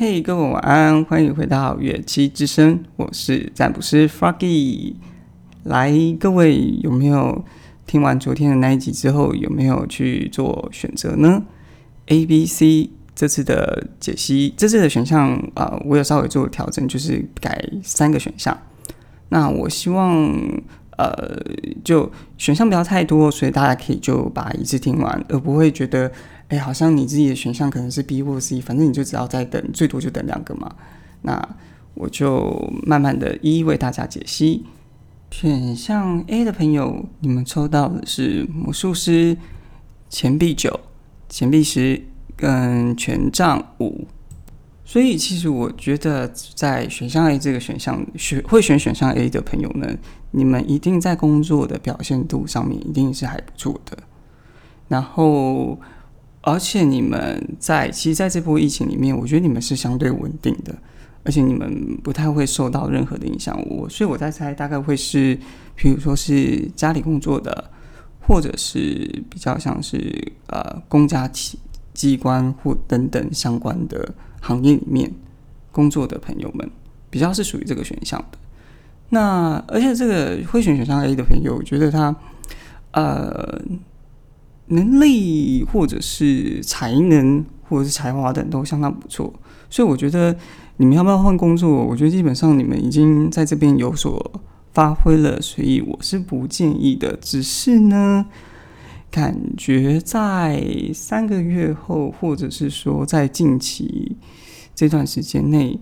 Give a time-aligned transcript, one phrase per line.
[0.00, 4.94] 嘿，各位晚安，欢迎回到乐器之声，我是占卜师 Froggy。
[5.64, 7.44] 来，各位有没有
[7.84, 11.42] 听完昨天的那一集之后，有没有去做选择呢
[12.06, 18.56] ？A、B、C 这次的解析，这次的选项啊，我有稍微做调整，就是改三个选项。
[19.30, 20.32] 那我希望
[20.96, 21.42] 呃，
[21.82, 26.12] 就选项不要太多，所以大家可以就把一次听完，而不会觉得。
[26.48, 30.74] 哎，好像你自己的选项可能是 B 或 C，反正你就只要再等，最多就等两个嘛。
[31.20, 31.46] 那
[31.92, 34.64] 我就慢慢的一一为大家解析。
[35.30, 39.36] 选项 A 的朋友，你们抽到的是魔术师、
[40.08, 40.80] 钱币九、
[41.28, 42.02] 钱币十
[42.34, 44.06] 跟权杖五。
[44.86, 49.86] 所以其实我觉得，在选项 A 这个选项选会选选项 A 的朋友呢，
[50.30, 53.98] 你们一定在工作的表现度上面一定是还不错的。
[54.88, 55.78] 然后。
[56.50, 60.74] 而且你们在，其实在这波疫情里面，我觉得你们是相对稳定的，
[61.22, 63.54] 而且你们不太会受到任何的影响。
[63.68, 65.38] 我所以我在猜，大概会是，
[65.76, 67.70] 比如说是家里工作的，
[68.26, 71.58] 或者是比较像是呃公家机
[71.92, 75.12] 机关或等等相关的行业里面
[75.70, 76.70] 工作的朋友们，
[77.10, 78.38] 比较是属于这个选项的。
[79.10, 82.16] 那而且这个会选选项 A 的朋友，我觉得他
[82.92, 83.60] 呃。
[84.68, 89.32] 能力或者是才能或者是才华等都相当不错，
[89.70, 90.34] 所以我觉得
[90.76, 91.84] 你们要不要换工作？
[91.84, 94.40] 我觉得基本上你们已经在这边有所
[94.72, 97.16] 发挥了，所以我是不建议的。
[97.20, 98.26] 只是呢，
[99.10, 104.16] 感觉在三个月后，或者是说在近期
[104.74, 105.78] 这段时间内，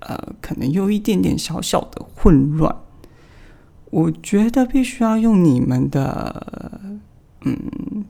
[0.00, 2.74] 呃，可能有一点点小小的混乱。
[3.90, 6.69] 我觉得必须要用你们的。
[7.44, 7.56] 嗯，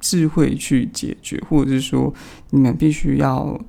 [0.00, 2.12] 智慧去解决，或者是说，
[2.50, 3.60] 你们必须要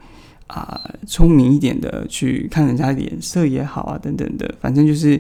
[0.48, 5.20] 啊聪明一点的去看人家脸色也好啊，等等的，反正就是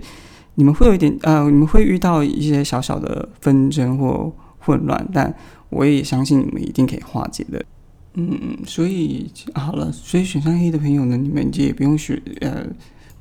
[0.55, 5.35] 你们会有一点呃，你们会遇到一些小小的纷争或混乱，但
[5.69, 7.65] 我也相信你们一定可以化解的。
[8.13, 12.65] 嗯，所以好了，所以选项 A 的朋友呢，你们就也不用选呃，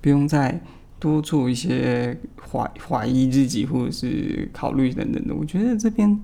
[0.00, 0.60] 不用再
[1.00, 2.16] 多做一些
[2.48, 5.34] 怀怀疑自己或者是考虑等等的。
[5.34, 6.16] 我觉得这边。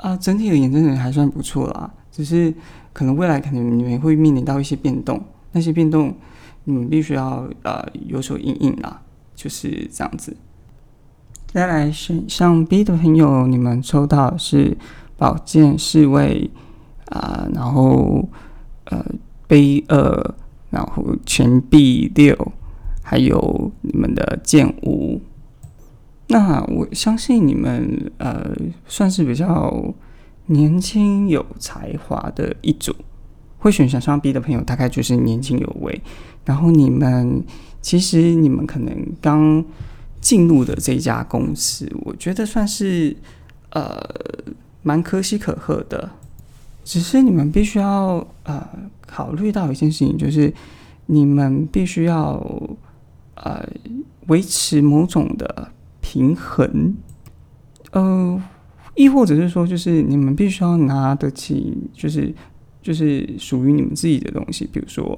[0.00, 1.92] 啊，整体而言真的还算不错啦。
[2.10, 2.52] 只是
[2.92, 5.22] 可能未来可能你们会面临到一些变动，
[5.52, 6.14] 那些变动
[6.64, 9.00] 你们必须要呃有所应应啦，
[9.34, 10.36] 就是这样子。
[11.46, 14.76] 再来选项 B 的朋友，你们抽到是
[15.16, 16.50] 宝剑侍卫
[17.06, 18.28] 啊，然后
[18.84, 19.04] 呃
[19.46, 20.34] 杯二，
[20.70, 22.52] 然后钱币六，
[23.02, 24.89] 还有你们的剑五。
[26.30, 28.54] 那我相信你们呃
[28.86, 29.92] 算是比较
[30.46, 32.94] 年轻有才华的一组，
[33.58, 36.00] 会选选项 B 的朋友大概就是年轻有为。
[36.44, 37.42] 然后你们
[37.80, 39.64] 其实你们可能刚
[40.20, 43.16] 进入的这家公司，我觉得算是
[43.70, 44.00] 呃
[44.84, 46.10] 蛮可喜可贺的。
[46.84, 48.68] 只是你们必须要呃
[49.04, 50.52] 考虑到一件事情，就是
[51.06, 52.40] 你们必须要
[53.34, 53.68] 呃
[54.28, 55.72] 维持某种的。
[56.12, 56.92] 平衡，
[57.92, 58.42] 呃，
[58.96, 62.34] 亦或者是说，就是你们必须要拿得起，就是
[62.82, 64.68] 就是属于你们自己的东西。
[64.72, 65.16] 比如说，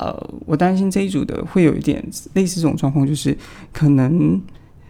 [0.00, 2.04] 呃，我担心这一组的会有一点
[2.34, 3.38] 类似这种状况，就是
[3.72, 4.42] 可能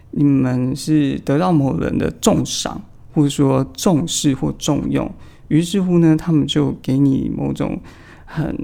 [0.09, 2.81] 你们是得到某人的重赏，
[3.13, 5.07] 或者说重视或重用，
[5.49, 7.79] 于是乎呢，他们就给你某种
[8.25, 8.57] 很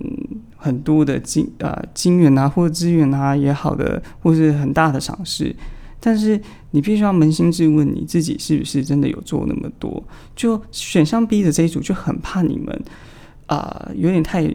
[0.55, 5.55] 很多的金啊金元啊，或者资源啊也好的，或是很大的赏识。
[5.99, 6.39] 但是
[6.71, 10.01] 你必须要扪心自问，你自己是不是真的有做那么多？
[10.35, 12.83] 就选项 B 的这一组就很怕你们
[13.47, 14.47] 啊，有点太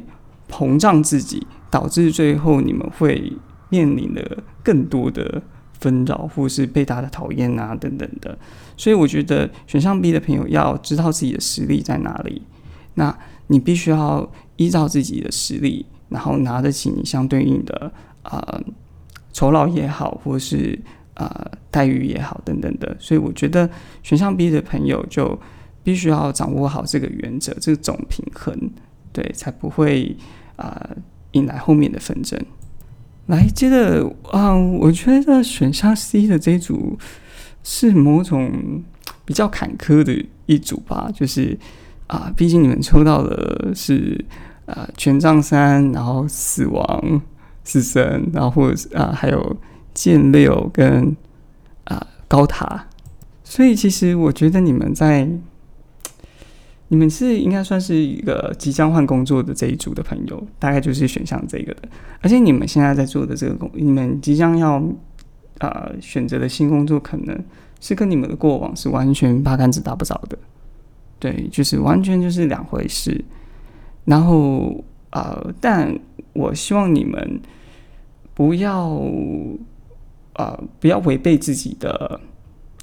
[0.48, 3.32] 膨胀自己，导致最后你们会
[3.70, 5.42] 面临的更多的
[5.80, 8.38] 纷扰，或是被大家讨厌啊等等的。
[8.76, 12.42] 所以我觉得选项 B 的朋友要知道自己的实力在哪里，
[12.94, 17.92] 那你必须要依照自己的实力，然后拿得起你相对应的
[18.22, 18.60] 啊
[19.32, 20.78] 酬劳也好，或是。
[21.14, 23.68] 呃，待遇也好，等等的，所以我觉得
[24.02, 25.38] 选项 B 的朋友就
[25.82, 28.70] 必须要掌握好这个原则，这种平衡，
[29.12, 30.16] 对，才不会
[30.56, 30.88] 啊
[31.32, 32.40] 引来后面的纷争。
[33.26, 36.98] 来，接着啊，我觉得选项 C 的这一组
[37.62, 38.82] 是某种
[39.26, 41.58] 比较坎坷的一组吧，就是
[42.06, 44.24] 啊，毕竟你们抽到的是
[44.64, 47.20] 啊权杖三，然后死亡
[47.64, 49.56] 死神，然后或者啊还有。
[49.94, 51.16] 剑六跟
[51.84, 52.86] 啊高塔，
[53.44, 55.28] 所以其实我觉得你们在
[56.88, 61.82] 你们是应该算是一个即将换工作的这一组的朋友，大概就是选项这个的。
[62.20, 64.82] 而且你们现在在做的这个工，你们即将要
[65.58, 67.44] 呃选择的新工作，可能
[67.80, 70.36] 是跟你们的过往是完全八竿子打不着的。
[71.18, 73.24] 对，就是完全就是两回事。
[74.04, 75.98] 然后呃，但
[76.32, 77.40] 我希望你们
[78.34, 79.00] 不要
[80.34, 82.20] 呃不要违背自己的。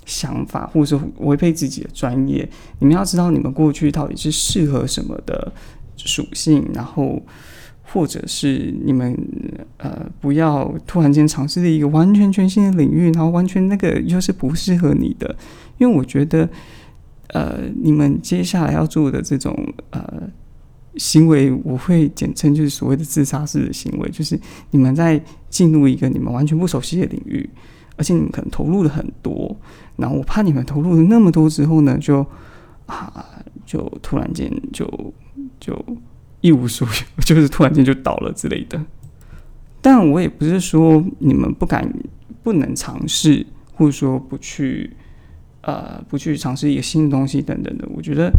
[0.06, 2.50] 想法，或者是违背自己的专业，
[2.80, 5.52] 你们要知道你们过去到底是适合什么的
[5.98, 7.22] 属性，然后
[7.84, 9.16] 或者是你们
[9.78, 15.36] 呃不要突然间尝试了一个完全全新的领域，然后完全那个又是不适合你的。
[15.78, 16.50] 因为我觉得，
[17.28, 19.56] 呃，你们接下来要做的这种
[19.92, 20.24] 呃
[21.00, 25.20] 行为，我会简称就是所谓的自杀式的行为，就是你们在
[25.50, 27.50] 进入一个你们完全不熟悉的领域。
[27.96, 29.54] 而且你们可能投入了很多，
[29.98, 32.26] 然后我怕你们投入了那么多之后呢，就
[32.86, 33.26] 啊，
[33.66, 35.14] 就突然间就
[35.60, 35.86] 就
[36.40, 38.82] 一无所有，就是突然间就倒了之类的。
[39.82, 41.94] 但我也不是说你们不敢、
[42.42, 44.96] 不能尝试，或者说不去
[45.60, 47.86] 呃不去尝试一个新的东西等等的。
[47.94, 48.32] 我觉得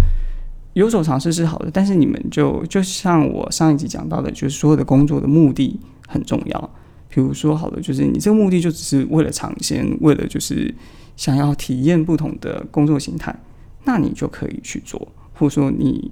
[0.74, 6.70] 有所尝试是好的，但是你们就就像我上一集讲到的，就是所有的工作的目的很重要。
[7.08, 10.72] 比如说，好的，就是你这个目的就只是为了尝鲜，为了就是
[11.16, 13.36] 想要体验不同的工作形态，
[13.82, 15.08] 那你就可以去做。
[15.34, 16.08] 或者说，你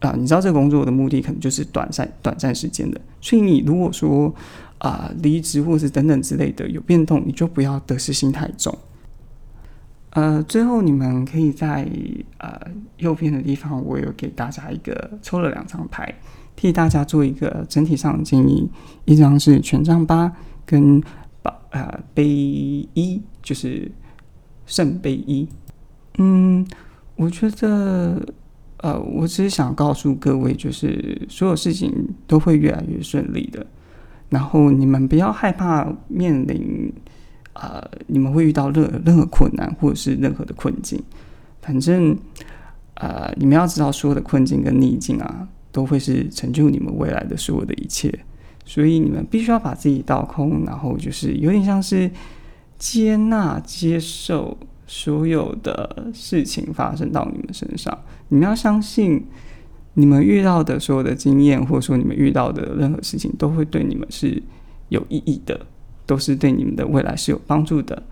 [0.00, 4.34] 啊，你知道这个工作的目的可能就是短暂、短暂时间的，所以你如果说
[4.76, 8.76] 啊离职或是等等之类的有变动，你就不要得失心太重。
[10.14, 11.88] 呃，最后你们可以在
[12.38, 12.60] 呃
[12.96, 16.12] 右边的地方，我有给大家一个抽了两张牌。
[16.56, 18.70] 替大家做一个整体上的建议，
[19.06, 20.32] 一张是权杖八
[20.64, 21.00] 跟
[21.42, 23.90] 宝呃杯一，就是
[24.64, 25.48] 圣杯一。
[26.18, 26.64] 嗯，
[27.16, 28.24] 我觉得
[28.76, 31.92] 呃，我只是想告诉各位，就是所有事情
[32.28, 33.66] 都会越来越顺利的。
[34.28, 36.92] 然后你们不要害怕面临
[37.54, 41.02] 啊，你们会遇到任任何困难或者是任何的困境。
[41.62, 42.16] 反正
[42.94, 45.48] 呃，你们要知道所有的困境跟逆境啊。
[45.74, 48.08] 都会是成就你们未来的所有的一切，
[48.64, 52.08] 所以你们必须要把自己倒空，然后就是有点像是
[52.78, 57.98] 接纳、接受所有的事情发生到你们身上。
[58.28, 59.26] 你们要相信，
[59.94, 64.40] 你们遇到的所有的经验，或者说你们遇到的任何事情，都会对你们是
[64.90, 65.66] 有意义的，
[66.06, 68.02] 都是对你们的未来是有帮助的。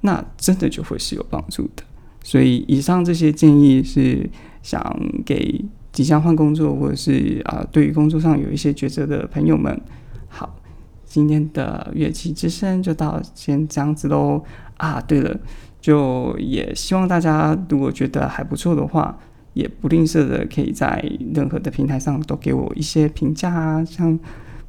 [0.00, 1.82] 那真的就会是有帮助的。
[2.22, 4.28] 所以，以上这些建议是
[4.62, 5.64] 想给。
[5.94, 9.80] 即将换工作，或者是啊，对于工作上有一些抉择的朋友们，
[10.26, 10.56] 好，
[11.04, 14.42] 今天的乐器之声就到先这样子喽。
[14.76, 15.38] 啊，对了，
[15.80, 19.16] 就也希望大家如果觉得还不错的话，
[19.52, 21.00] 也不吝啬的可以在
[21.32, 24.18] 任何的平台上都给我一些评价啊，像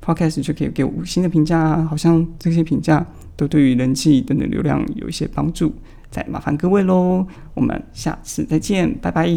[0.06, 3.06] Podcast 就可以给我五星的评价啊，好像这些评价
[3.36, 5.74] 都对于人气等等流量有一些帮助。
[6.12, 9.28] 再麻烦各位喽，我们下次再见，拜拜。